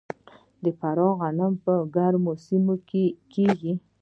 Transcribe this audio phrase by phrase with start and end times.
[0.63, 3.03] د فراه غنم په ګرمو سیمو کې
[3.33, 3.73] کیږي.